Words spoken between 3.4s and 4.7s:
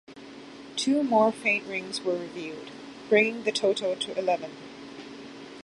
the total to eleven.